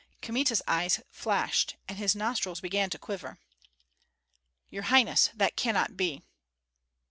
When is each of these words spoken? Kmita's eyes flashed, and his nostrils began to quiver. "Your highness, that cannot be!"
Kmita's 0.23 0.63
eyes 0.67 0.99
flashed, 1.11 1.75
and 1.87 1.99
his 1.99 2.15
nostrils 2.15 2.59
began 2.59 2.89
to 2.89 2.97
quiver. 2.97 3.37
"Your 4.71 4.81
highness, 4.89 5.29
that 5.35 5.55
cannot 5.55 5.95
be!" 5.95 6.23